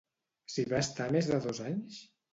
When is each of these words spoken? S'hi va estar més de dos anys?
S'hi 0.53 0.65
va 0.71 0.79
estar 0.85 1.07
més 1.17 1.29
de 1.33 1.41
dos 1.45 1.63
anys? 1.71 2.01